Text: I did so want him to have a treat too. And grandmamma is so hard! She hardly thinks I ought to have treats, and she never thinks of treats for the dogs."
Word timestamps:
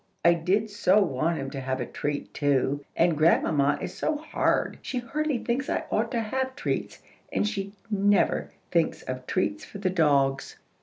I 0.25 0.33
did 0.33 0.71
so 0.71 0.99
want 0.99 1.37
him 1.37 1.51
to 1.51 1.59
have 1.61 1.79
a 1.79 1.85
treat 1.85 2.33
too. 2.33 2.83
And 2.97 3.15
grandmamma 3.15 3.77
is 3.83 3.93
so 3.93 4.17
hard! 4.17 4.79
She 4.81 4.97
hardly 4.97 5.37
thinks 5.37 5.69
I 5.69 5.83
ought 5.91 6.09
to 6.13 6.21
have 6.21 6.55
treats, 6.55 7.03
and 7.31 7.47
she 7.47 7.73
never 7.91 8.49
thinks 8.71 9.03
of 9.03 9.27
treats 9.27 9.63
for 9.63 9.77
the 9.77 9.91
dogs." 9.91 10.57